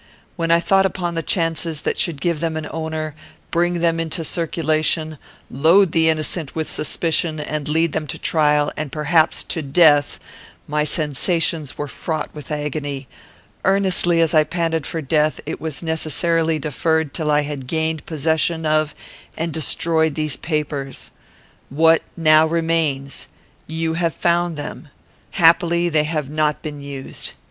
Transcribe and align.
"When 0.35 0.49
I 0.49 0.59
thought 0.59 0.87
upon 0.87 1.13
the 1.13 1.21
chances 1.21 1.81
that 1.81 1.99
should 1.99 2.19
give 2.21 2.39
them 2.39 2.57
an 2.57 2.67
owner; 2.71 3.13
bring 3.51 3.81
them 3.81 3.99
into 3.99 4.23
circulation; 4.23 5.19
load 5.51 5.91
the 5.91 6.09
innocent 6.09 6.55
with 6.55 6.67
suspicion; 6.67 7.39
and 7.39 7.69
lead 7.69 7.91
them 7.91 8.07
to 8.07 8.17
trial, 8.17 8.71
and, 8.75 8.91
perhaps, 8.91 9.43
to 9.43 9.61
death, 9.61 10.19
my 10.67 10.85
sensations 10.85 11.77
were 11.77 11.87
fraught 11.87 12.31
with 12.33 12.49
agony; 12.51 13.07
earnestly 13.63 14.21
as 14.21 14.33
I 14.33 14.43
panted 14.43 14.87
for 14.87 15.03
death, 15.03 15.39
it 15.45 15.61
was 15.61 15.83
necessarily 15.83 16.57
deferred 16.57 17.13
till 17.13 17.29
I 17.29 17.41
had 17.41 17.67
gained 17.67 18.03
possession 18.07 18.65
of 18.65 18.95
and 19.37 19.53
destroyed 19.53 20.15
these 20.15 20.35
papers. 20.35 21.11
"What 21.69 22.01
now 22.17 22.47
remains? 22.47 23.27
You 23.67 23.93
have 23.93 24.15
found 24.15 24.57
them. 24.57 24.87
Happily 25.29 25.89
they 25.89 26.05
have 26.05 26.27
not 26.27 26.63
been 26.63 26.81
used. 26.81 27.33